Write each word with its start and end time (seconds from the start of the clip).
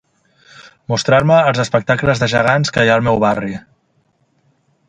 Mostrar-me 0.93 1.37
els 1.51 1.61
espectacles 1.65 2.23
de 2.23 2.31
gegants 2.35 2.75
que 2.79 2.87
hi 2.89 2.93
ha 2.95 2.99
al 2.99 3.07
meu 3.11 3.23
barri. 3.29 3.55